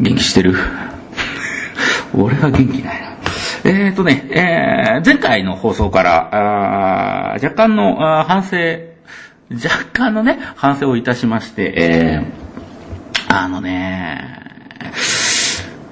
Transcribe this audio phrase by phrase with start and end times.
[0.00, 0.54] 元気してる？
[2.14, 3.16] 俺が元気ないな。
[3.64, 8.56] えっ、ー、とね、えー、前回の放送から、あ若干のあ反省、
[9.50, 14.36] 若干のね、反省をいたしまして、えー、あのね、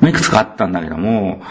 [0.08, 1.42] いくつかあったんだけども、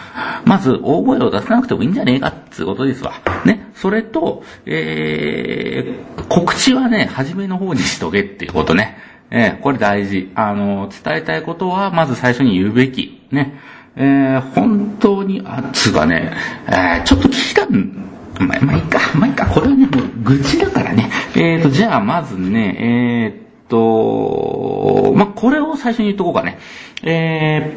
[0.46, 3.14] まず大声を出さなくてもいいんじゃねえかっていうことですわ。
[3.46, 3.72] ね。
[3.76, 8.98] それと、えー、告知はね、初めの方にしとけっていうことね。
[9.36, 10.32] えー、これ大事。
[10.36, 13.20] あの、伝えたいことは、まず最初に言うべき。
[13.32, 13.60] ね。
[13.96, 16.32] えー、本当に、あ、つがね、
[16.68, 21.10] えー、ちょっと聞いたん、まあ、まあ、いいか、まあ、いいか、これはね、もう、愚痴だからね。
[21.36, 26.60] えーと、じゃあ、まずね、えーと、まあ、これを最初に言っとこうかね。
[27.02, 27.76] え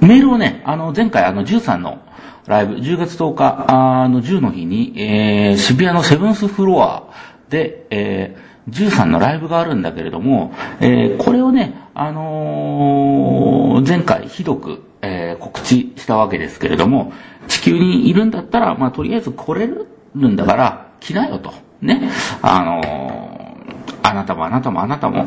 [0.00, 2.00] ー、メールをね、あの、前回、あの、13の
[2.46, 7.04] ライブ、10月10日、あの、10の日に、えー、渋谷のセブンスフロア
[7.48, 17.12] で、えー、13のライブがあるんだけれども、えー、これをね、あのー、前回ひどく、えー、告知したわけですけれども、
[17.48, 21.52] 地球にいるんだったら、まあ、とりあえず来れるんだから、来なよと。
[21.82, 22.10] ね。
[22.40, 25.26] あのー、あなたもあなたもあなたも、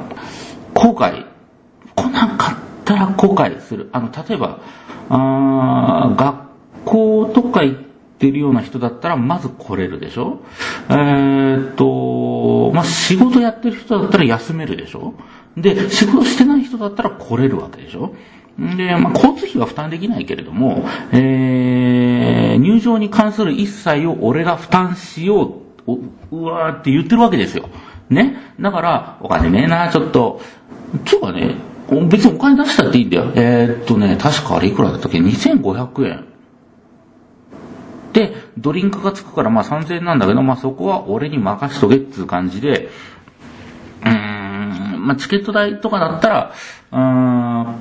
[0.73, 1.25] 後悔、
[1.95, 3.89] 来なかったら後悔する。
[3.91, 4.59] あの、例えば、
[5.09, 6.35] あ学
[6.85, 7.86] 校とか行って
[8.17, 10.39] てるような人だったら、まず来れるでしょ？
[10.89, 15.13] えー、っと、まあ、仕事やってる人だったら休めるでしょ？
[15.55, 18.13] で、仕事してない人だったら来れるわけでしょ？
[18.59, 25.99] で、まあ、交通費は負担できないけれども、えー、入場に関する一切を俺が負担しよう、
[26.31, 27.69] うわーって言ってるわけですよ。
[28.09, 28.35] ね？
[28.59, 30.41] だから、お金ねえな、ちょっと。
[30.93, 31.55] 今日はね、
[32.09, 33.31] 別にお金出したっていいんだよ。
[33.35, 36.25] えー、っとね、確かあれいくらだったっけ ?2500 円。
[38.17, 42.89] で、ドリンクがつくからまあ3000円なんだけど、まあそこは俺に任しとけっていう感じで、
[44.03, 46.53] うーん、まあチケット代とかだったら、
[46.91, 47.75] うーん、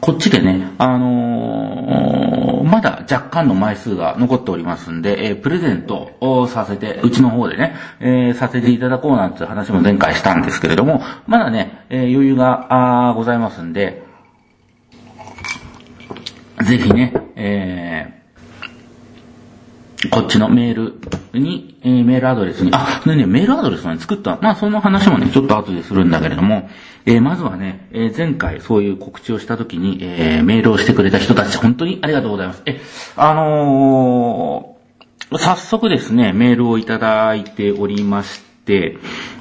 [0.00, 14.09] こっちでね、あのー、まだ若干の枚数が残っておりますんで、えー、プレゼントをさせて、うちの方でね、えー、させていただこうなんて話も前回したんですけれども、まだね、え余裕がございますんで、
[16.62, 24.38] ぜひね、えー、こっちのメールに、えー、メールアドレスに、あ、ねね、メールアドレスを、ね、作った。
[24.40, 26.68] まあ、その話もね、ちょっと後でするんだけれども、
[27.06, 32.62] えー、まずはね、えー、前回そういう告知をした時に、えー、メールをしてくれた人たち、本当にありがとうございます。
[32.66, 32.80] え、
[33.16, 38.98] あのー、早速ですね、メールをいただいておりまして、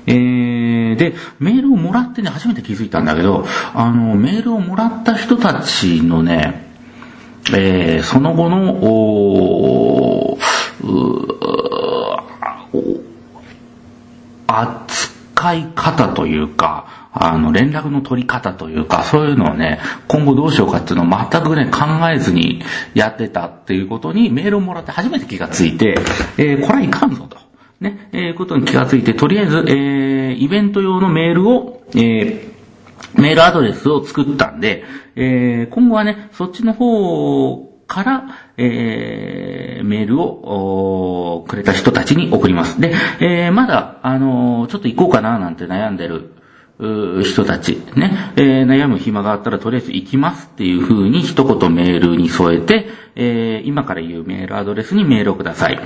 [0.08, 6.69] えー、で、メールをもらってね、初めて気づいたんだけど、あの、メールをもらった人たちのね、
[7.56, 10.38] えー、その後の、お
[14.48, 22.62] 扱い方というか、あの、連絡の取り方というか、そういうのをね、今後どうしようかっていうのを全くね、考えずに
[22.94, 25.96] やってたっていうことにメールをもらって初めて気がついて、
[26.38, 27.38] えー、これはいかんぞと。
[27.80, 32.49] ね、えー、ことに気がついて、とりあえず、えー、イベント用のメールを、えー、
[33.16, 34.84] メールアドレスを作ったんで、
[35.16, 38.24] えー、今後はね、そっちの方から、
[38.58, 42.80] えー、メールをくれた人たちに送ります。
[42.80, 46.36] で、えー、まだ、あのー、ちょっと行こうかななんて悩んでる
[47.24, 55.80] 人たち、ね、えー、悩む暇があったらとりあえず行きますっていう風に一言メールに添えて、えー、今から言うメールアドレスにメールをください。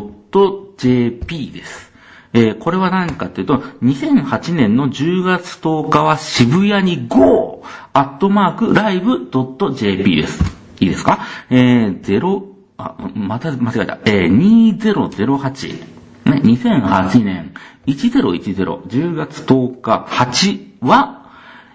[0.01, 1.93] live.jp です。
[2.35, 7.63] えー、これは何かっていうと、2008年の10月10日は渋谷に GO!
[7.95, 10.45] アットマーク live.jp です。
[10.81, 11.21] いいですか？
[11.51, 12.43] えー、0、
[12.79, 13.99] あ、また間違えた。
[14.07, 15.99] えー、2008。
[16.27, 17.53] ね、2008年
[17.87, 21.27] 1010、10月10日8は、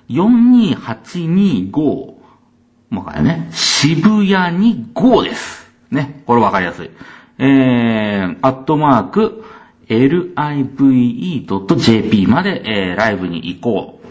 [0.09, 1.73] 42825。
[1.73, 5.69] もうこれね、渋谷に5です。
[5.91, 6.91] ね、これわかりやすい。
[7.39, 9.43] えー、アットマーク、
[9.89, 10.37] live.jp
[12.27, 14.03] まで、えー、ライブに行こう。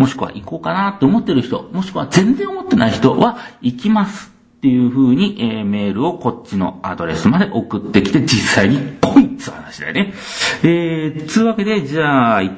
[0.00, 10.12] もしくは行こうかなって思ってる人、もしくは全然思ってない人は行きますっていう風に、えー、メールをこっちのアドレスまで送ってきて実際にポイント話だよね。
[10.64, 12.56] えー、つうわけで、じゃあ行っ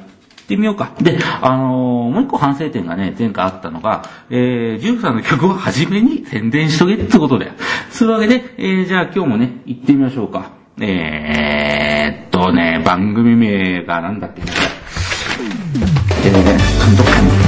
[0.49, 0.95] てみようか。
[1.03, 7.53] で、あのー、もう一個反省点がね、前回あったのが、えー、ジュフさんの曲を初めに宣伝しとけってことだよ。
[7.91, 10.53] つうわけで、えー、じゃあ今日もね、行ってみましょうか。
[10.81, 17.40] えー、っとね、番組名がなんだっけえー、どっ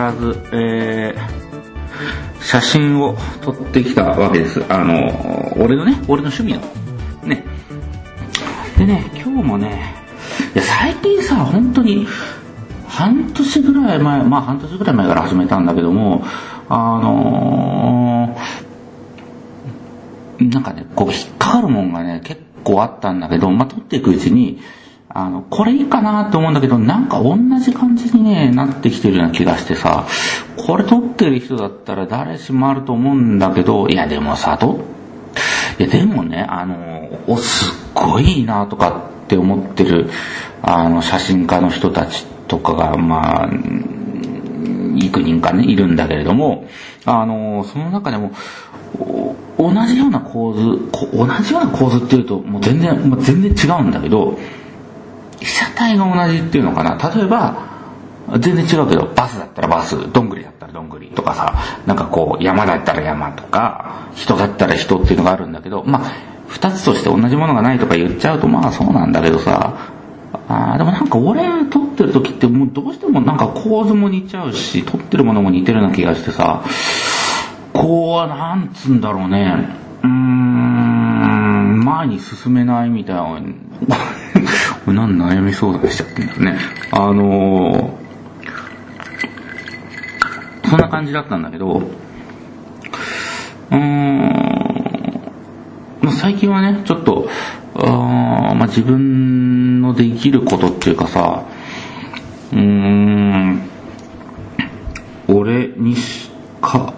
[0.00, 4.64] らず、えー、写真を撮ってきたわけです。
[4.68, 6.60] あの、俺のね、俺の趣味の。
[7.24, 7.44] ね。
[8.76, 9.94] でね、今日もね、
[10.54, 12.06] いや、最近さ、本当に、
[12.86, 16.24] 半年ぐらい前、まあ半年ぐらい前から始めたんだけども、
[16.68, 24.60] あのー、なんかね、こう引っかかるもんがね、結構あったんだけど、まあ撮っていくうちに、
[25.10, 30.06] あの、これいいかなと思うんだけど、なんか同じ感じにね、なってきてるような気がしてさ、
[30.56, 34.80] これ撮ってる人だったら誰しもあると思うんだけど、いやでもさ、と、
[35.78, 40.10] いやでもね、あの、お、すっごいいいなとかって思ってる、
[40.62, 43.48] あの、写真家の人たちとかが、まあ、
[44.96, 46.66] 幾人かね、いるんだけれども、
[47.06, 48.32] あの、その中でも、
[49.58, 50.60] 同じような構図、
[51.12, 54.38] 同じような構図っていうと、もう全然、もう全然違うんだけど、
[55.78, 56.98] 体が同じっていうのかな。
[57.14, 57.78] 例えば、
[58.40, 61.54] 全然違うけど、バスだったらバス、どんぐりだったらどんぐりとかさ、
[61.86, 66.12] なんかこう、山だったら山とか、人だったら人っていうのがあるんだけど、まあ、
[66.48, 69.76] 二つとして同じものがないとか言っちゃうとまあそうなんだけどさ、
[70.48, 76.64] あでもなんか俺撮ってる時ってもうどうしてもなんか構図も似ちゃうし、撮ってるものも似てるような気がしてさ、
[77.72, 79.68] こう、なんつうんだろうね、
[80.02, 80.97] うーん、
[81.78, 83.40] 前に進めないみたいな、
[84.92, 86.58] なん悩み相談しちゃってんだよね。
[86.90, 91.82] あのー、そんな感じだったんだけど、
[93.70, 95.22] うーん、
[96.12, 97.28] 最近はね、ちょっと、
[97.76, 101.44] あまあ、自分のできることっていうかさ、
[102.52, 103.62] うーん、
[105.28, 106.30] 俺にし
[106.60, 106.92] か、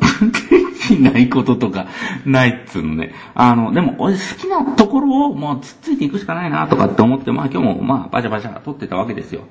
[0.96, 1.86] きないこととか
[2.24, 3.14] ないっつうのね。
[3.34, 9.42] あの、でも俺好きなところをもうつっついていくしかないなとかって思って、まあ今日もまあバチャバチャ撮ってたわけですよ。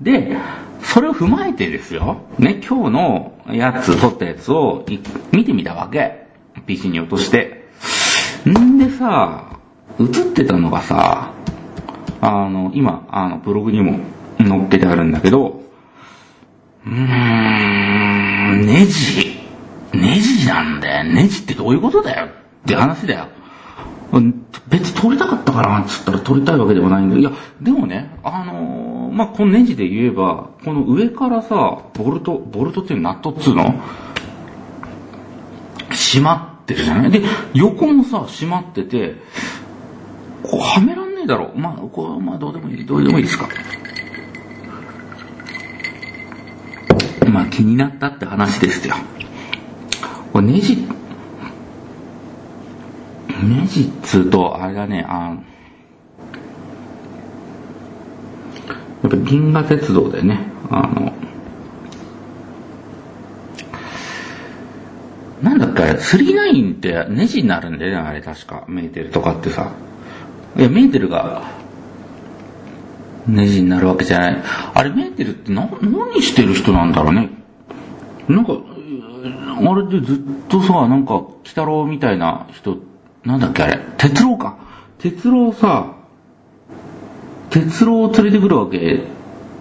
[0.00, 0.36] で、
[0.82, 2.18] それを踏まえてですよ。
[2.38, 4.84] ね、今日のやつ、撮ったやつを
[5.32, 6.26] 見てみたわけ。
[6.66, 7.68] PC に落として。
[8.48, 9.58] んでさ、
[9.98, 11.32] 映ってたのがさ、
[12.20, 14.00] あの、今、あの、ブログにも
[14.38, 15.62] 載っけてあるんだけど、
[16.86, 19.35] うーん、ネジ。
[20.06, 21.12] ネジなんだよ。
[21.12, 22.28] ネジってどういうことだよっ
[22.66, 23.28] て話だよ。
[24.68, 33.80] 別に撮りたかったからっつったら撮りたいわけではないんだけど、いや、でもね、あのー、まあ、このネジで言えば、この上からさ、ボルト、ボルトっていうナットっつうの？
[35.90, 37.10] 閉まってるじゃない？
[37.10, 37.22] で、
[37.54, 39.16] 横もさ、閉まってて、
[40.42, 41.52] こうはめらんねえだろ。
[41.56, 43.48] まあ、こう、まあ、どうでもいい、どうでもいいですか。
[47.28, 48.94] まあ、気になったって話ですよ。
[50.36, 50.76] これネジ、
[53.42, 55.34] ネジっつうと、あれだね、あ
[59.02, 61.14] やっぱ銀河鉄道でね、あの、
[65.42, 68.66] なんだっけ、39ってネジになるんだよね、あれ確か。
[68.68, 69.72] メーテルとかってさ。
[70.54, 71.44] いや、メーテルが
[73.26, 74.42] ネジになるわけじゃない。
[74.74, 77.30] あれ、メーテルってな、何してる人なんだろうね。
[78.28, 78.75] なんか、
[79.56, 82.78] あれでずっとさ、なんか、鬼太郎みたいな人、
[83.24, 84.56] なんだっけあれ、鉄郎か。
[84.98, 85.94] 鉄郎さ、
[87.50, 89.04] 鉄郎を連れてくるわけ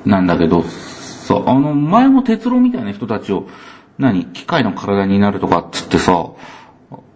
[0.05, 3.47] なんだけど、さ、あの、前も鉄郎みたいな人たちを、
[3.97, 6.27] 何、機械の体になるとかっつってさ、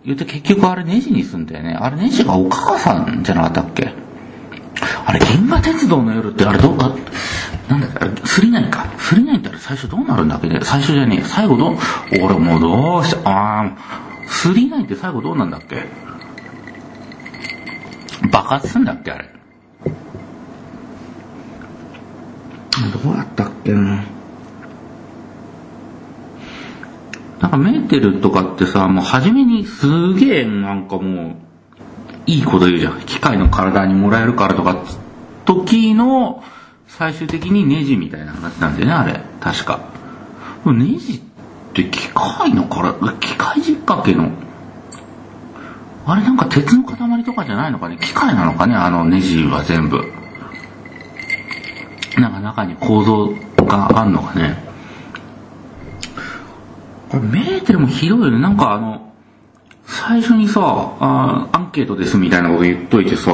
[0.06, 1.74] 言って結局あれネジにすんだよね。
[1.74, 3.94] あれネジがお母さんじゃなかったっけ？
[5.06, 6.96] あれ、銀河鉄道の夜ってあれどう、あ、
[7.70, 8.88] なんだっけ、あれ、スリナインか。
[8.98, 11.24] スリナインってあれ最初どうなるんだっけね最初じゃねえ。
[11.24, 11.78] 最後どう、
[12.22, 15.86] 俺もうどうして、あー、スリナインって最後どうなんだっけ
[18.32, 19.30] 爆発すんだっけあれ。
[23.04, 24.04] どうやったっけな。
[27.40, 31.36] なんかメーテルとかってさ、もう初めにすげえなんかもう、
[32.26, 33.00] いいこと言うじゃん。
[33.02, 34.84] 機械の体にもらえるからとか、
[35.46, 36.44] 時の、
[37.00, 39.22] 最終的にネジみたいな話なんだよね、あれ。
[39.40, 39.80] 確か。
[40.66, 41.20] ネジっ
[41.74, 44.30] て機械のから、機械実掛けの、
[46.06, 47.98] あれなんか鉄の塊とかじゃないのかね？
[48.02, 48.76] 機械なのかね？
[48.76, 50.12] あのネジは全部。
[52.18, 53.34] なんか中に構造
[53.66, 54.58] があんのかね？
[57.08, 58.40] これメーテルもひどいよね。
[58.40, 59.14] なんかあの、
[59.86, 60.62] 最初にさ
[61.00, 63.32] あ、アンケートですみたいなこと言っといてさ、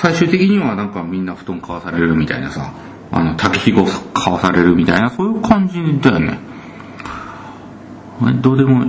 [0.00, 2.72] 最終的にはなんかみんな布団買わされるみたいなさ、
[3.12, 6.38] あの、竹ひご買わされるみたいな、そういう感じだよね。
[8.40, 8.86] どうでも、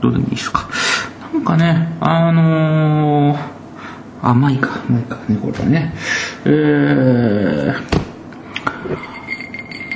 [0.00, 0.68] どうでもいいっすか。
[1.32, 3.38] なんかね、あのー、
[4.22, 5.94] あ、まあいいか、まあいいかね、これはね。
[6.44, 6.48] え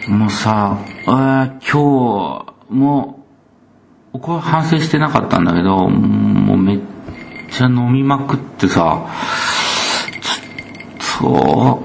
[0.07, 1.73] ー、もうさ、あ今日、
[2.71, 3.25] も
[4.13, 6.81] う、これ反省してなかったんだけど、もうめっ
[7.51, 9.07] ちゃ飲みまくってさ、
[11.19, 11.85] そ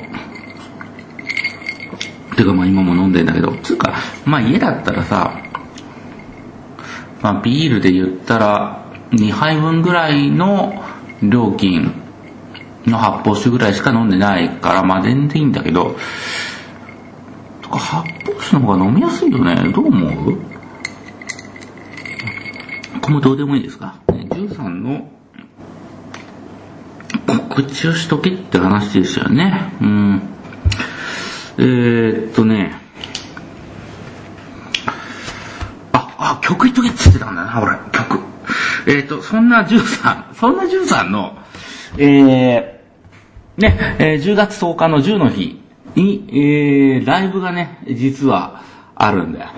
[2.31, 2.35] う。
[2.35, 3.93] てかまあ今も飲んでんだけど、つうか、
[4.25, 5.39] まあ家だったらさ、
[7.21, 10.83] まあビールで言ったら2杯分ぐらいの
[11.21, 11.93] 料金
[12.85, 15.95] の発泡酒ぐらいしか飲んでないから、まあ全然いいんだけど、
[17.61, 19.55] とか発泡酒の方が飲みやすいよね。
[19.71, 20.37] どう思う？
[23.01, 25.07] これもどうでもいいですか ?13 の
[27.39, 29.73] 告知をしとけって話ですよね。
[29.81, 30.21] うん。
[31.57, 32.79] えー、っとね。
[35.91, 37.77] あ、あ、曲言っとけって言ってたんだな、俺。
[37.91, 38.19] 曲。
[38.87, 41.37] えー、っと、そんな13、そんな13の、
[41.97, 45.61] えー、ね、えー、10月10日の10の日
[45.95, 48.61] に、えー、ライブがね、実は
[48.95, 49.49] あるんだよ。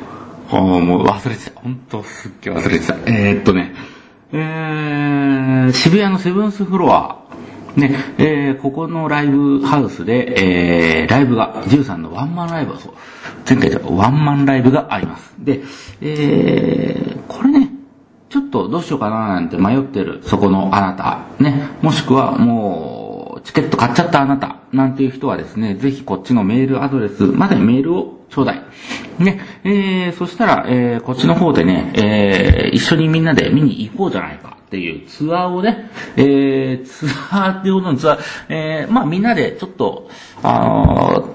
[0.52, 1.62] もう忘れてた。
[1.62, 2.96] ほんとすっげえ忘れてた。
[3.06, 3.74] えー、っとね、
[4.32, 7.25] えー、渋谷のセブンスフロア
[7.76, 12.94] ね、えー、ここのライブハウスで、えー、ライブが、13のワンマンライブをそう、
[13.48, 15.36] 前回じゃワンマンライブがあります。
[15.40, 15.62] で、
[16.02, 17.72] えー、これね、
[18.30, 28.64] ちょっとどうしようかななんて迷ってる、そこのあなた、ね、もしくはもう、チケット買っちゃったあなた、なんていう人はですね、ぜひこっちのメールアドレスまでメールをちょうだい。
[29.20, 34.58] ね、えー、そしたら、えー、こっちの方でね、えー、一緒にみんなで見に行こうじゃないか。
[34.76, 40.10] っていうツアーをね、えー、ツアーっていうことのツアー、えー、まあみんなでちょっと、
[40.44, 41.30] あの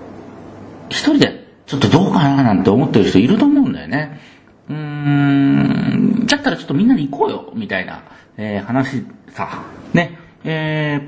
[0.91, 4.21] ー、一人でちょっとどうかななんて思ってる人いると思うんだよね。
[4.69, 8.03] うーん、だったらちょっとみんなで行こうよ、みたいな、
[8.37, 9.63] えー、話さ、
[9.95, 11.01] ね、え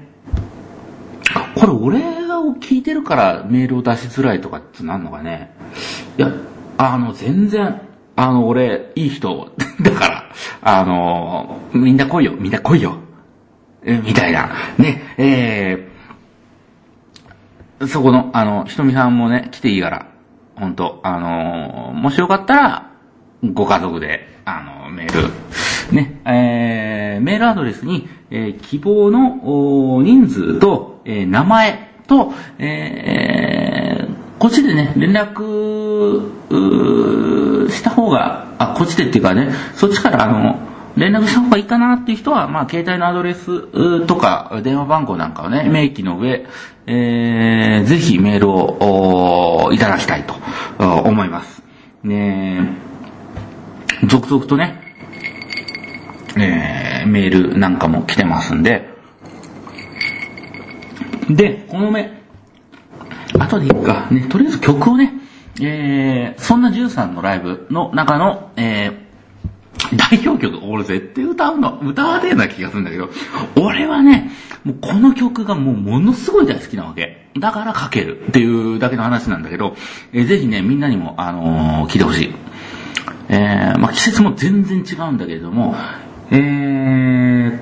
[1.55, 1.99] ー、これ俺
[2.39, 5.55] を聞いてるからメールを出しづらいとかってなんのかね。
[6.17, 6.33] いや、
[6.79, 7.83] あの、全然、
[8.16, 10.25] あの、俺、いい人、 だから、
[10.62, 12.97] あの、みんな来いよ、みんな来いよ、
[13.85, 20.07] みたいな、ね、えー、そこの、あの、ひとみさんもね、来ていいから、
[20.57, 22.90] 本当あの、もしよかったら、
[23.42, 33.42] ご家族で、あの、メール、ね、えー、メールアドレスに、えー、希望の人数と、えー、名前と、えー、
[34.43, 35.71] こっちでね、連絡、
[37.71, 40.59] した方が、あ、こっちでっていうかね、そっちからあの、
[40.97, 46.45] 連絡した方がいいかなっていう人は、まあ、携帯のアドレスとか、電話番号なんかをね、明記の上、
[46.89, 50.35] えー、ぜひメールをいただきたいと
[50.81, 51.63] 思います。
[52.03, 52.67] ね
[54.09, 54.83] 続々とね、
[56.37, 58.89] えー、メールなんかも来てますんで、
[61.31, 62.22] で、この目、
[63.39, 64.09] 後でいくか。
[64.11, 65.12] ね、とりあえず曲をね、
[65.61, 73.11] えー、そんな13のライブの中の、えー、代表曲、俺絶対歌うの、歌わねえな気がするんだけど、
[73.57, 74.31] 俺はね、
[74.65, 77.29] もうこの曲がもうものすごい大好きなわけ。
[77.39, 79.77] だから書けるっていうだけの話なんだけど、
[80.12, 82.35] えー、ぜひね、みんなにも、あのー、聞いてほしい。
[83.29, 85.75] えー、まあ季節も全然違うんだけれども、
[86.31, 87.59] えー、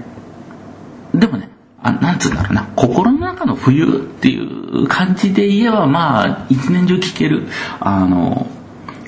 [1.15, 1.49] でもね、
[1.83, 3.89] あ、なんつうんだろうな、心の中の冬っ
[4.21, 7.49] ていう感じで言えば、まあ、一年中聴ける、
[7.81, 8.47] あの、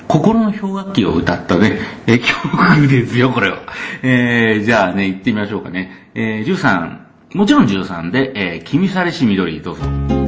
[0.07, 3.59] 心の氷河期を歌ったね、え曲ですよ、これは。
[4.03, 6.09] えー、じゃあね、行ってみましょうかね。
[6.13, 6.99] えー、13、
[7.35, 10.22] もちろん13で、えー、君されし緑、どうぞ。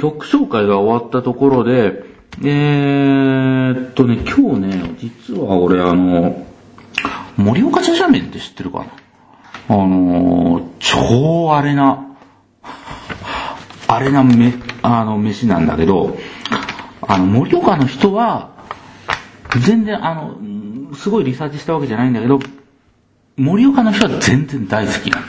[0.00, 2.04] 曲紹介が終わったところで、
[2.42, 6.46] えーっとね、今日ね、実は俺あの、
[7.36, 8.86] 盛岡茶々麺って知ってるかな？
[9.68, 12.16] あのー、超あれな、
[13.88, 16.16] あれなめ、あの、飯なんだけど、
[17.02, 18.52] あの、盛岡の人は、
[19.66, 22.40] 全然、あの、すごいリサーチしたわけじゃないんだけど、
[23.36, 25.26] 盛岡の人は全然大好きなの。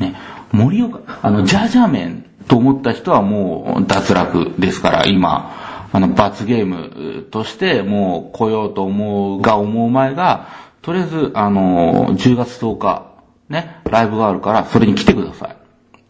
[0.00, 0.16] ね、
[0.50, 10.48] 盛岡、あの、ジャジャー麺と思った人はもう脱落ですから、今、あの、罰ゲームとしてもう来ようと思うが思う前が、
[10.82, 13.06] とりあえず、あの、10月10日、
[13.48, 15.54] ね、ライブがあるから、それに来てくださ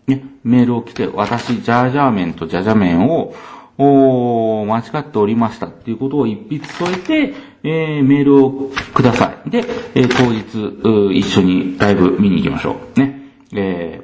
[0.08, 0.10] い。
[0.10, 3.34] ね、メールを来て、私、ジャージャー麺とジャジャー麺を、
[3.76, 9.50] お間違っておりましたっていうことを一筆添えて、えー、メールをください。
[9.50, 13.00] で、えー、当日、一緒にライブ見に行きましょう。
[13.00, 13.20] ね。
[13.52, 14.03] え、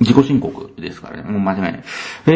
[0.00, 1.30] 自己申告ですからね。
[1.30, 1.84] もう間違いない。
[2.26, 2.30] え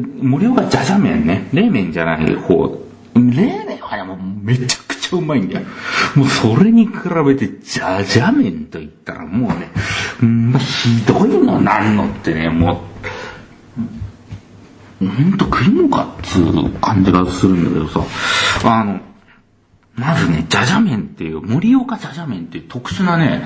[0.00, 1.48] ー、森岡じゃじゃ麺ね。
[1.52, 2.78] 冷麺じゃない方。
[3.14, 5.66] 冷麺はね、もうめちゃくちゃうまいんだよ。
[6.14, 6.92] もうそれに比
[7.26, 9.68] べて、じゃじゃ麺と言ったらもうね、
[10.22, 12.82] うん、ひどいのなんのってね、も
[15.00, 18.06] う、ほんと食いんかっつう感じがするんだけどさ、
[18.64, 19.00] あの、
[20.02, 23.44] まずね、じゃじゃ麺っていう、盛岡じゃじゃ麺っていう特殊なね、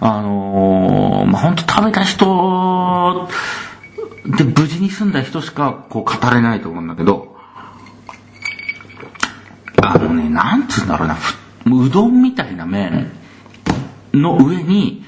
[0.00, 3.28] あのー、まあ、ほんと食べた人
[4.24, 7.36] で無事に済んだ人しかこう語れないと思うんだけど、
[9.82, 11.16] あのね、なんつうんだろうな、
[11.66, 13.10] うどんみたいな麺
[14.12, 15.04] の上に、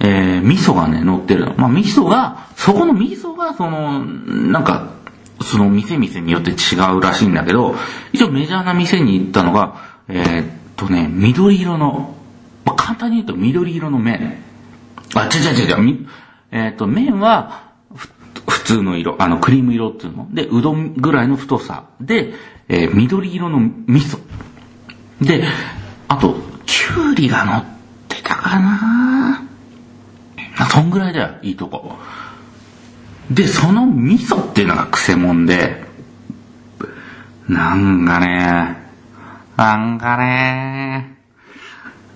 [0.00, 1.54] えー、味噌がね、乗ってるの。
[1.56, 4.90] まあ、味噌が、そこの味噌が、その、なんか、
[5.42, 6.54] その店々によって違
[6.96, 7.76] うらしいんだけど、
[8.12, 12.14] 一応メジャーな店に行ったのが、えー、っとね、緑色の、
[12.64, 14.38] まあ、簡単に言うと緑色の麺。
[15.14, 16.06] あ、違う違う違う、
[16.50, 17.72] えー、っと、麺は、
[18.48, 20.28] 普通の色、あの、クリーム色っていうの。
[20.32, 21.84] で、うどんぐらいの太さ。
[22.00, 22.34] で、
[22.68, 24.18] えー、緑色の味噌。
[25.20, 25.44] で、
[26.08, 26.34] あと、
[26.66, 27.64] きゅうりが乗っ
[28.08, 29.42] てたかな
[30.58, 31.96] あそんぐらいだよ、いいとこ。
[33.30, 35.84] で、その味噌っていうのが癖もんで、
[37.48, 38.81] なんかね、
[39.62, 41.18] なんかね、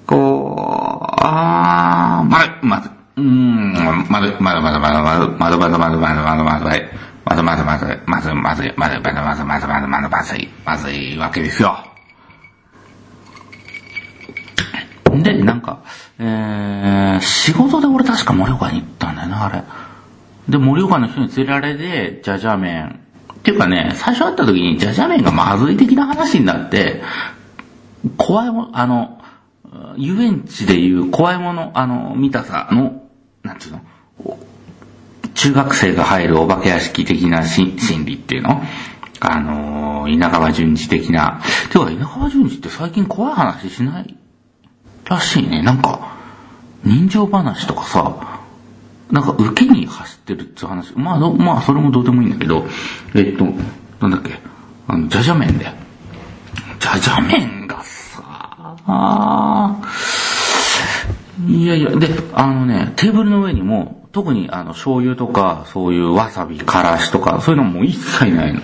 [0.05, 3.73] こう、あー、まる、まず、うーん、
[4.11, 6.91] まる、まるまるまるまる、まるまるまるまるまるまるまる、
[7.25, 11.79] まずまずまず、まずまず、まずまずまずまずまずまずまずい、まずいわけですよ。
[15.23, 15.85] で、なんか、
[16.19, 19.63] えー、仕事で俺確か盛岡に行ったんだよな、あれ。
[20.49, 23.07] で、盛岡の人に連れられて、じゃじゃ麺。
[23.47, 27.01] っていうかね、最初会った時にじゃじゃ麺がまずい的な話になって、
[28.17, 29.21] 怖いも、あの、
[29.97, 33.03] 遊園地でいう怖いもの、あの、見たさの、
[33.43, 33.81] なんつうの、
[35.35, 38.63] 中学生が入るお化け屋敷的な心理っていうの？
[39.21, 41.41] あの、稲川淳二的な。
[41.71, 44.17] てか、稲川淳二って最近怖い話しない
[45.05, 45.63] らしいね。
[45.63, 46.17] なんか、
[46.85, 48.41] 人情話とかさ、
[49.11, 50.93] なんか受けに走ってるっていう話。
[50.97, 52.67] まあ、まあ、それもどうでもいいんだけど、
[53.15, 53.45] えっと、
[54.01, 54.39] なんだっけ、
[54.89, 55.67] あの、じゃじゃ麺で。
[56.79, 57.96] じゃじゃ麺がさ、
[58.87, 59.89] ああ
[61.49, 68.55] いやいや、で、あのね、テーブルの上にも、特にあの、醤油とか、そういうわさび、からしとか、そういうのも一切ない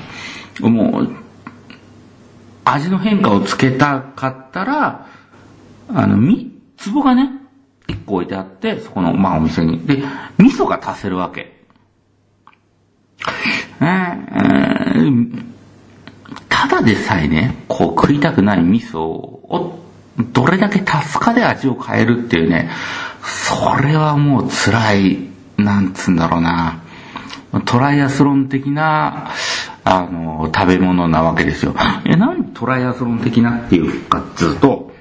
[0.60, 0.70] の。
[0.70, 1.16] もう、
[2.64, 5.06] 味の変化をつけたかったら、
[5.88, 6.52] あの、み、
[6.92, 7.30] 壺がね、
[7.88, 9.86] 1個置いてあって、そこの、まあお店に。
[9.86, 10.02] で、
[10.38, 11.52] 味噌が足せるわけ。
[13.80, 15.44] えー、
[16.48, 19.82] ただでさえね、こう食いたくない味噌を、
[20.18, 22.70] どれだけ足すかで味を変えるっていうね、
[23.22, 25.18] それはもう辛い、
[25.56, 26.82] なんつうんだろうな、
[27.64, 29.30] トライアスロン的な、
[29.84, 31.74] あの、食べ物なわけですよ。
[32.04, 34.92] え、なんトライアスロン的なっていうかっつうと、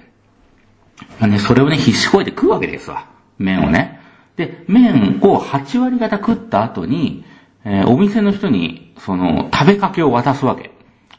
[1.28, 3.06] ね、それをね、必死こいて食うわけですわ。
[3.38, 4.00] 麺をね。
[4.38, 7.24] で、麺を8割方食った後に、
[7.64, 10.72] えー、お店の人に、その、食べかけを渡すわけ。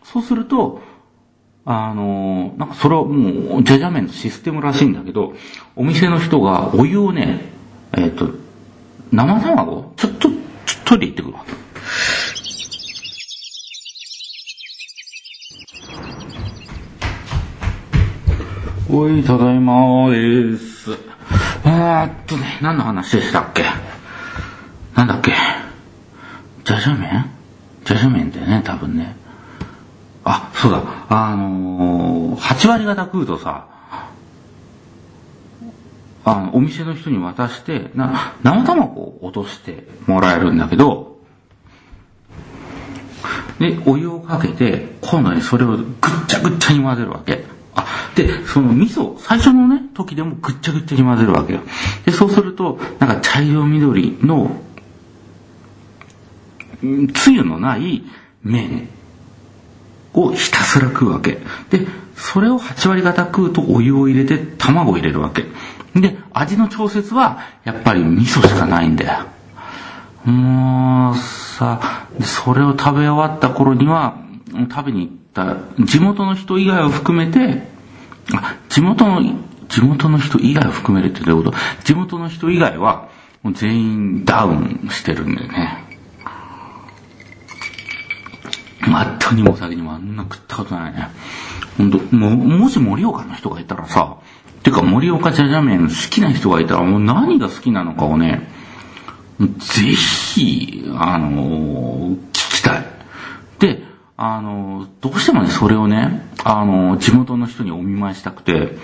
[0.02, 0.82] そうすると、
[1.64, 5.34] あの、なんかそれはもう、じゃじゃ麺のシステムらしいんだけど、
[5.76, 7.40] お店の人がお湯をね、
[7.92, 8.30] えっ、ー、と、
[9.12, 10.30] 生卵ちょ、ちょ、
[10.66, 11.44] ちょ、トイレ行ってくるわ。
[18.90, 20.90] おい、ただいまです。
[21.64, 23.64] えー、っとね、何の話でしたっけ？
[24.96, 25.32] なんだっけ？
[26.64, 27.30] じゃじゃ麺？
[27.84, 29.21] じゃじゃ麺ってね、多分ね。
[30.24, 33.68] あ、そうだ、あのー、8割方食うとさ、
[36.24, 41.18] あの、お店の人に渡して、な、生卵を落としてもらえるんだけど、
[43.58, 45.86] で、お湯をかけて、今度ね、それをぐっ
[46.28, 47.44] ちゃぐっちゃに混ぜるわけ。
[47.74, 51.60] あ、で、その味噌、最初のね、時でもぐっちゃぐっちゃに混ぜるわけよ。
[52.04, 54.60] で、そうすると、なんか茶色緑の、
[57.14, 58.04] つゆのない
[58.42, 58.88] 麺
[60.14, 61.38] をひたすら食うわけ。
[61.70, 65.46] で、それを8割方食うとお湯を入れて卵を入れるわけ。
[65.98, 69.26] で、味の調節はやっぱり味噌しかないんだよ。
[70.24, 74.16] もうさ、それを食べ終わった頃には、
[74.70, 77.66] 食べに行った地元の人以外を含めて、
[78.34, 79.20] あ、地元の、
[79.68, 81.56] 地元の人以外を含めるってどういうこと？
[81.84, 83.08] 地元の人以外は、
[83.42, 85.81] もう全員ダウンしてるんだよね。
[88.88, 91.08] まったにもお酒にもあんな食ったことないね。
[91.78, 94.16] ほんと、も、もし盛岡の人がいたらさ、
[94.62, 98.48] てか盛岡じゃじゃ麺好きな人がいたらもう何が好きなのかをね、
[99.40, 102.84] ぜひ、あのー聞きたい。
[103.58, 103.82] で、
[104.16, 108.76] あのーどうしてもね、それをね、あのー地元の人にお見舞いしたくて、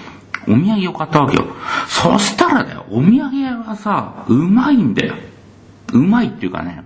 [0.47, 1.47] お土産を買ったわけよ。
[1.87, 5.15] そしたらだよ、お土産屋がさ、うまいんだよ。
[5.93, 6.85] うまいっていうかね、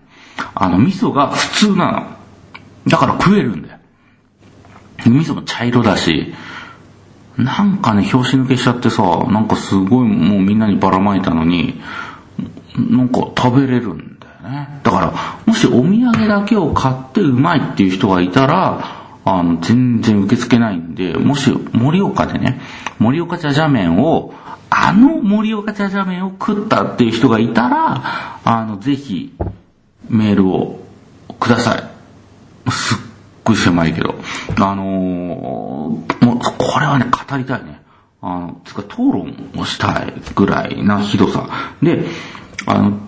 [0.55, 2.22] あの、味噌が普通なの。
[2.87, 3.79] だから食えるんだよ。
[5.07, 6.33] 味噌も茶色だし、
[7.37, 11.81] なんかね、拍子抜けしちゃってさ、なんかすごいもうみんなにばらまいたのに、
[12.77, 14.81] なんか食べれるんだよね。
[14.83, 15.13] だから、
[15.47, 22.61] もしお土産だけを買ってうまいっていう人がいたら、あの、全然受け付けないんで、もし盛岡でね、
[22.99, 24.35] 盛岡じゃじゃ麺を、
[24.71, 29.35] あの盛岡じゃじゃ麺を食ったっていう人がいたら、あの、ぜひ、
[30.09, 30.81] メールを
[31.39, 31.92] ください。
[32.71, 32.99] すっ
[33.45, 34.15] ごい狭いけど。
[34.57, 37.83] あのーもう、これはね、語りたいね。
[38.21, 41.49] あの、つか討論をしたいぐらいなひどさ。
[41.83, 42.05] で、
[42.67, 42.99] あの、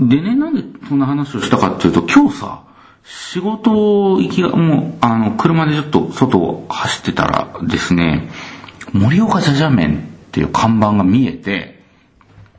[0.00, 2.62] でね、なんでそんな話をしたかっていうと、今日さ、
[3.04, 8.28] 仕事行きが、もう、あの、車でちょっと外を走ってたらですね、
[8.92, 11.82] 盛岡じゃじゃ麺っていう看板が見えて、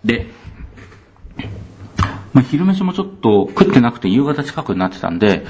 [0.05, 0.27] で、
[2.37, 5.43] まあ、昼飯もちょっと食ってなくて夕方近くになってたんで、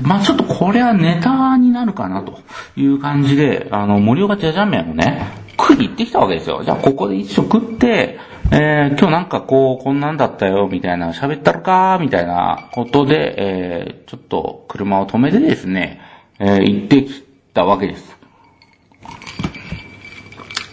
[0.00, 2.38] まあちょっとこれはネタになるかなと
[2.76, 5.26] いう感じで、あの、盛岡じゃじゃ麺をね、
[5.58, 6.62] 食いに行ってきたわけですよ。
[6.64, 8.18] じゃあここで一食って、
[8.50, 16.00] えー、今日なんかこう、こんなんだったよ、みたいな、喋ったるか、みたいなことで、えー、ちょっと車を止めてですね、
[16.38, 18.16] えー、行ってきたわけです。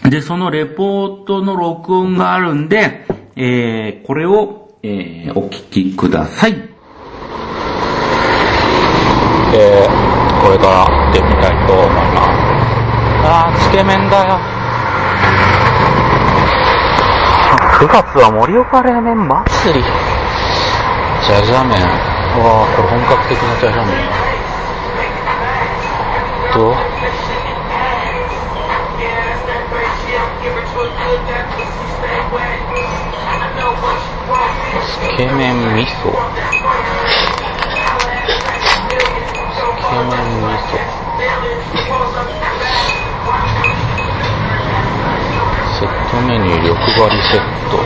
[0.08, 3.04] で、そのレポートの録音があるんで、
[3.36, 6.52] えー、これを、えー、お聞きください。
[9.54, 12.26] えー、これから行ってみたいと思います。
[13.24, 14.40] あー、つけ麺だよ。
[17.78, 19.84] 9月は盛岡冷麺祭り。
[21.26, 21.78] じゃじゃ麺。
[22.42, 23.94] わー、これ本格的なじゃじゃ麺。
[26.52, 26.74] と、
[34.72, 35.84] つけ麺味噌。
[35.84, 36.16] つ
[39.90, 40.80] け麺味噌。
[45.78, 47.76] セットメニュー欲張りセット。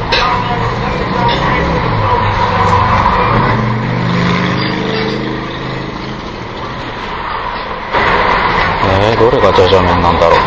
[8.89, 10.39] えー、どれがじゃじゃ麺なんだろう。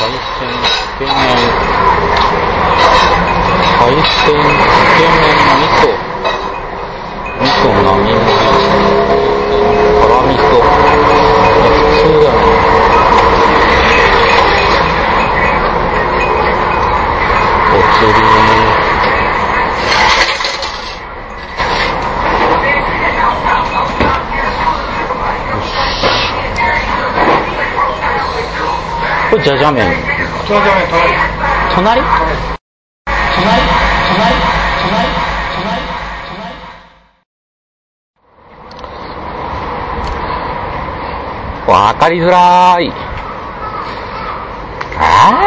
[0.00, 1.67] 海鮮つけ麺。
[3.80, 5.86] 海鮮つけ麺味噌。
[7.40, 8.30] 味噌並盛り。
[10.00, 10.50] 辛味噌。
[11.70, 12.42] 普通だね。
[17.70, 18.18] お釣り。
[29.30, 29.78] これじゃじゃ麺。
[30.46, 30.88] じゃじゃ麺
[31.74, 32.57] 隣隣？
[41.68, 42.90] わかりづらい。
[45.00, 45.38] あ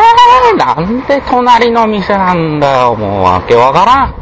[0.53, 4.13] ー、なんで隣の店なんだよ、もうわけわからん。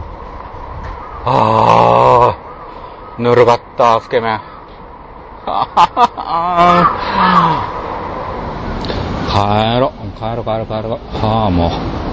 [1.25, 4.36] あー、ぬるかった、つけ麺。
[4.36, 4.39] あ
[5.45, 7.79] ははは
[9.29, 9.91] 帰ろう。
[10.17, 11.25] 帰ろう、帰ろう、帰ろう。
[11.25, 12.09] はあ、もう。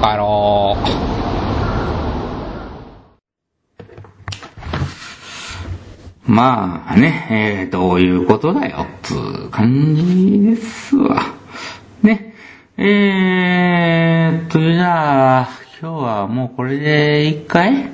[0.00, 0.76] 帰ろ
[6.26, 6.30] う。
[6.30, 11.20] まあね、えー、どういうことだよ、つう感じですわ。
[12.02, 12.34] ね。
[12.78, 15.48] えーっと、じゃあ、
[15.82, 17.90] 今日はもうこれで一回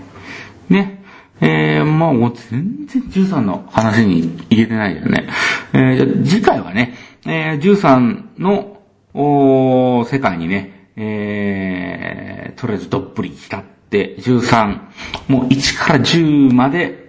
[0.68, 1.02] ね。
[1.40, 5.28] えー、まあもう全然13の話にいけてないよね。
[5.72, 6.94] えー、じゃ次回はね、
[7.26, 8.80] えー、13の、
[9.12, 14.80] お世界にね、えー、とりあえずどっぷり浸って、13、
[15.28, 17.06] もう1から10まで、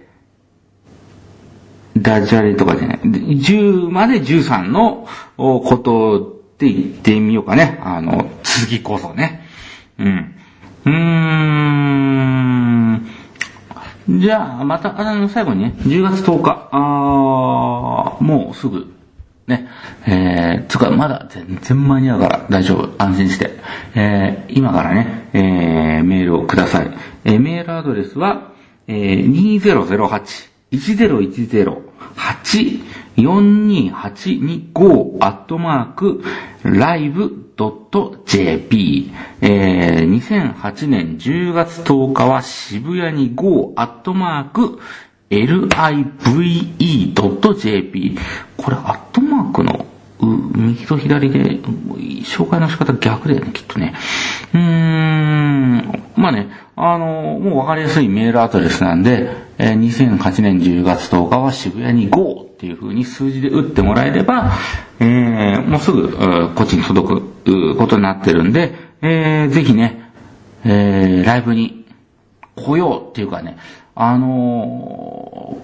[1.96, 6.24] ダジャレとかじゃない、10まで13のことっ
[6.58, 7.80] て言ってみようかね。
[7.82, 9.42] あの、次こそね。
[9.98, 10.34] うん。
[10.84, 10.98] うーん。
[14.20, 18.94] じゃあ、また、あの、最後にね、10月10日、あーもうすぐ、
[19.48, 19.68] ね、
[20.06, 22.94] えー、つか、まだ全然間に合うから大丈夫。
[23.02, 23.50] 安心して。
[23.94, 26.90] えー、今からね、えー、メールをください。
[27.24, 28.52] えー、メールアドレスは、
[28.86, 29.58] えー、
[30.70, 36.22] 2008-1010-8 42825アットマーク、
[36.62, 37.50] live.jp、
[39.40, 44.78] えー、2008年10月10日は渋谷に go アットマーク、
[45.30, 46.98] live.jp。
[48.56, 49.86] これ、アットマークの
[50.20, 51.60] 右と左で、
[52.24, 53.94] 紹介の仕方逆だよね、きっとね。
[54.54, 64.52] うーん、まあね、あの、もうわかりやすいメールアドレスなんで、えー、2008年10月10日は渋谷に GO っていう風に数字で打ってもらえれば、
[65.00, 66.10] えー、もうすぐ、
[66.54, 70.10] こっちに届くことになってるんで、えー、ぜひね、
[70.64, 71.86] えー、ライブに
[72.56, 73.56] 来ようっていうかね、
[74.00, 75.58] あの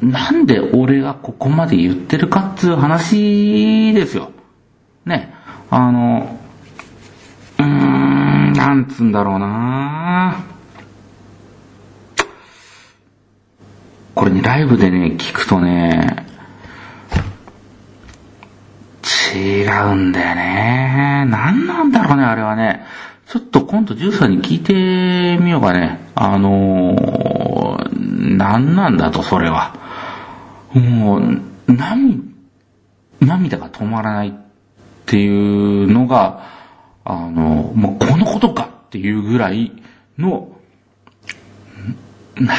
[0.00, 4.30] ー、なんで俺がここまで言ってるかっていう話ですよ。
[5.04, 5.34] ね。
[5.68, 6.38] あの、
[7.58, 10.44] うーん、なんつんだろうな
[14.14, 16.24] これね、ライブでね、聞くとね、
[19.34, 21.26] 違うんだよね。
[21.28, 22.86] 何なんだろうね、あれはね。
[23.26, 26.00] ちょっと今度ジューさんに聞いてみようかね。
[26.16, 27.39] あのー、
[28.20, 29.74] 何なんだと、それは。
[30.74, 32.22] もう、涙、
[33.20, 34.32] 涙が止まらないっ
[35.06, 36.44] ていうのが、
[37.04, 39.72] あの、もうこのことかっていうぐらい
[40.18, 40.48] の、
[42.36, 42.54] な、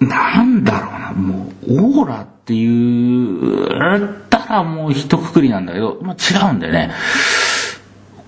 [0.00, 6.92] なんだろうな、もう、オーラっていう、たらもう一括りなんだけど、まあ、違うんだよね。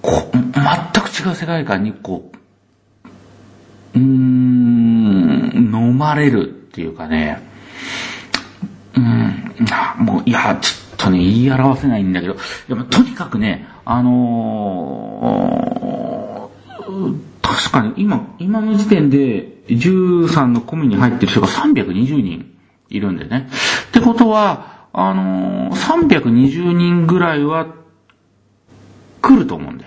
[0.02, 2.30] こ全く違う世界観にこ
[3.94, 5.37] う、うーん、
[5.72, 7.42] 飲まれるっていうかね、
[8.96, 9.54] うん、
[10.04, 12.36] もう、いや、ちょっとね、言い表せないんだけど、
[12.68, 22.54] でもとにかくね、あのー、確かに今、今の時点で13のコミに入ってる人が320人
[22.90, 23.48] いるんでね。
[23.88, 27.66] ってことは、あのー、320人ぐらいは
[29.22, 29.86] 来ると思うんで。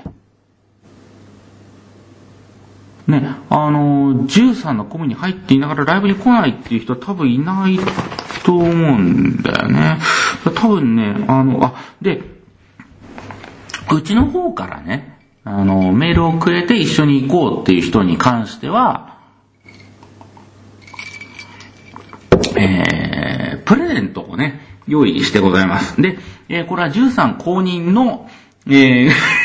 [3.07, 7.79] ね、あの、13のコミに入っていながらライブに来ないっていう人は多分いない
[8.43, 9.97] と思うんだよね。
[10.55, 12.21] 多分ね、あの、あ、で、
[13.91, 19.17] うちの方からね、あの、メールをくれて一緒に行こうっていう人に関しては、
[22.55, 25.99] えー、プレゼントをね、用意してございます。
[26.01, 26.17] で、
[26.49, 28.29] えー、これは13公認の、
[28.67, 29.40] えー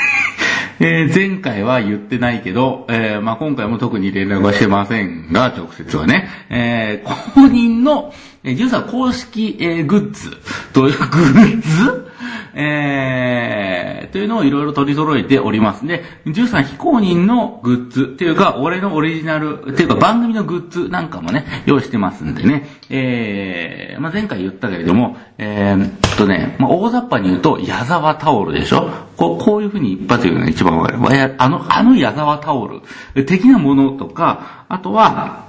[0.79, 8.13] えー、前回は言ってないけど、えー、まあ、今回も特に連絡はしてませんが、直接はね、えー、公認の、
[8.45, 10.31] えー、13公式、えー、グッズ。
[10.73, 12.13] という、グッズ？
[12.59, 15.87] えー、というのをいろいろ取り揃えております。
[15.87, 28.89] で、13非公認のグッズっていうか、俺のオリジナル、っていうか番組のグッズなんかもね、用意してますんでね、えー、まあ、前回言ったけれども、えー、っとね、まあ、大雑把に言うと、矢沢タオルでしょ？
[29.19, 31.35] こうこういう風に一発言うのが一番わかる。
[31.39, 32.81] あの、あの矢沢タオル
[33.27, 35.45] 的なものとか、あとは、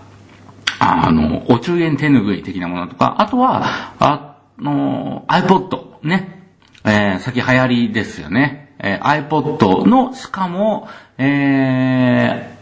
[0.80, 6.37] あの、お中元手ぬぐい的なものとか、あとは、あの、iPod、ね。
[6.88, 8.74] えー、先流行りですよね。
[8.80, 12.56] えー、iPod の、しかも、え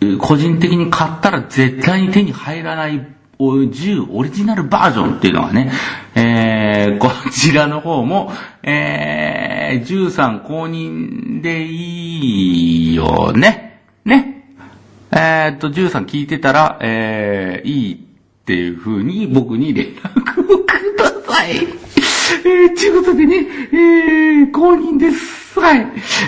[0.00, 3.06] ー、個人的に買ったら絶対に手に入らない
[3.38, 5.72] 10オリジナルバージョンっていうのがね、
[6.14, 8.30] えー、こちらの方も、
[8.62, 13.80] えー、13公認でいいよね。
[14.04, 14.56] ね。
[15.10, 22.01] えー、っと、13聞いてたら、えー、いいっていう風に僕に連絡をください。
[22.44, 25.58] えー、ちゅうことでね、えー、公認です。
[25.58, 25.86] はい。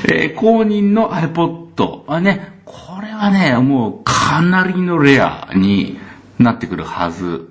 [0.09, 5.99] えー、公認の iPod はね、これはね、もうかなりのレアに
[6.39, 7.49] なってくるはず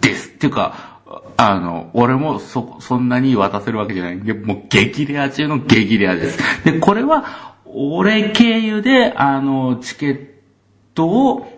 [0.00, 0.30] です。
[0.30, 1.00] っていうか、
[1.36, 6.64] あの、俺もそ、そんなに渡せるわけじゃないんで、もう激レア中の激レアです。
[6.64, 10.26] で、これは、俺経由で、あの、チケッ
[10.94, 11.57] トを、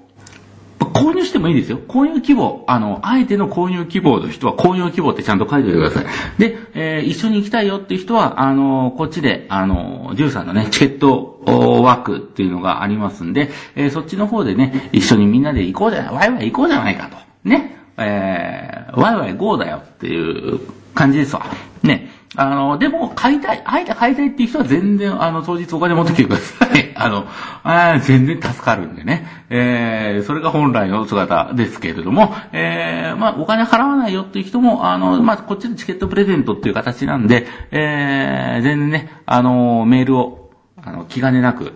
[0.87, 1.78] 購入してもいいですよ。
[1.89, 2.64] 購入希望。
[2.66, 6.07] あの、あえての購入希望の人は購入希望ってちゃんと書いておいてください。
[6.39, 11.43] で、えー一緒に行きたいよっていう人は、あの、こっちで、あの、ジューさんのね、チケット
[11.83, 17.16] 枠っていうのがありますんで、えーそっちの方でね、一緒にみんなで行こうじゃない、ワイワイ行こうじゃないかと。
[17.49, 17.76] ね。
[17.99, 20.18] えー、ワイワイゴーだよってい
[20.55, 20.61] う
[20.95, 21.45] 感じですわ。
[21.83, 22.09] ね。
[22.37, 26.93] あの、でも、買いたい、あえて買いたいっていう人は全然、あの、当日お金持ってきてください。
[26.95, 27.26] あの、
[27.64, 29.26] あ全然助かるんでね。
[29.51, 40.51] えー、それが本来の姿ですけれども、えー、まあ、お金払わないよっていう人も、あの、まあ、こっちでチケットプレゼントっていう形なんで、えー、全然ね、あの、メールを、
[40.81, 41.72] あの、気兼ねなく、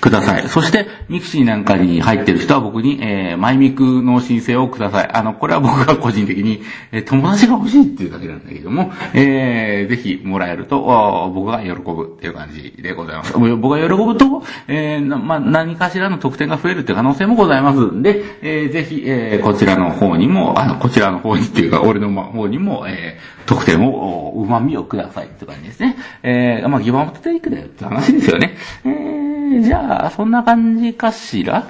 [0.00, 0.48] ください。
[0.48, 5.10] そして、 mixi なんかに入ってる人は僕に、えー、マイミクの申請をください。
[5.12, 13.32] あの、これは僕が個人的に、えー友達が欲しいっていうだけなんだけども、えー、ぜひもらえると、僕が喜ぶっていう感じでございます。
[13.36, 25.96] 僕が喜ぶと、えーまあ、何かしらの特典が増えるっていう可能性もございますんで、えー、ぜひ、えー、こちらの方にも、あの、こちらの方にっていうか、俺の方にも、えー、得点を、お旨味をくださいって感じですね。
[26.22, 28.56] えー、まあ、ギバモトテイクだよって話ですよね。
[28.84, 31.66] えー、じゃあ、そんな感じかしら？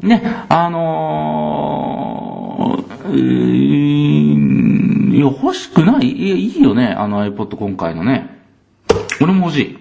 [0.00, 6.10] ね、あのー、えーいや、欲しくない？
[6.10, 8.38] いや、いいよね、あの iPod 今回のね。
[9.20, 9.76] 俺も欲しい。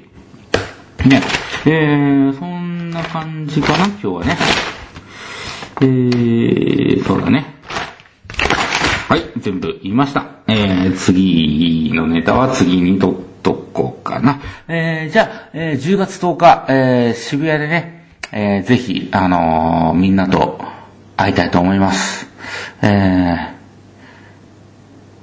[1.07, 1.21] ね、
[1.65, 4.35] えー、そんな感じかな、今日はね。
[5.81, 7.53] えー、そうだね。
[9.07, 10.25] はい、全部言いました。
[10.47, 14.41] えー、次のネタは次にととこうかな。
[14.67, 20.59] えー、じゃあ、えー、10月10日、えー、渋谷でね、えー、ぜひ、あのーみんなと
[21.15, 22.27] 会いたいと思います。
[22.81, 22.87] え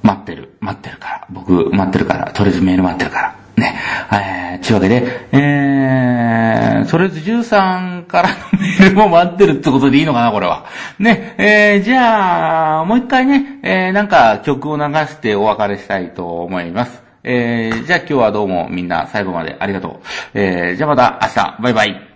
[0.02, 1.26] ー、待ってる、待ってるから。
[1.30, 2.32] 僕、待ってるから。
[2.32, 3.36] とりあえずメール待ってるから。
[3.56, 3.78] ね。
[4.10, 10.64] えー、というわけで、えー、とりあえず13からのメールも待ってるってことでいいのかな、これは。
[10.98, 11.34] ね。
[11.36, 17.03] えー、じゃあ、もう一回ね、えー、なんか曲を流してお別れしたいと思います。
[17.24, 20.00] えー、じゃあ今日はどうもみんな最後までありがと
[20.34, 20.38] う。
[20.38, 22.13] えー、じゃあまた明日、バイバイ。